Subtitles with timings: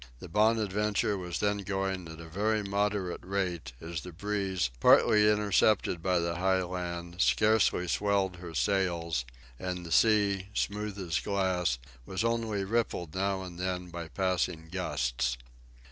[0.17, 6.01] The "Bonadventure" was then going at a very moderate rate, as the breeze, partly intercepted
[6.01, 9.25] by the high land, scarcely swelled her sails,
[9.59, 15.37] and the sea, smooth as glass, was only rippled now and then by passing gusts.